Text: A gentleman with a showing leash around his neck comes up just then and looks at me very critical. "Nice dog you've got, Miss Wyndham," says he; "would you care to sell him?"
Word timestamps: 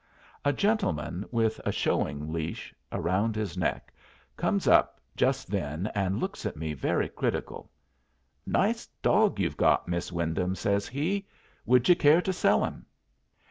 A 0.43 0.51
gentleman 0.51 1.25
with 1.29 1.61
a 1.63 1.71
showing 1.71 2.33
leash 2.33 2.73
around 2.91 3.35
his 3.35 3.55
neck 3.55 3.93
comes 4.35 4.67
up 4.67 4.99
just 5.15 5.49
then 5.51 5.91
and 5.93 6.19
looks 6.19 6.43
at 6.43 6.57
me 6.57 6.73
very 6.73 7.07
critical. 7.07 7.69
"Nice 8.47 8.87
dog 9.03 9.39
you've 9.39 9.57
got, 9.57 9.87
Miss 9.87 10.11
Wyndham," 10.11 10.55
says 10.55 10.87
he; 10.87 11.27
"would 11.67 11.87
you 11.87 11.95
care 11.95 12.23
to 12.23 12.33
sell 12.33 12.65
him?" 12.65 12.87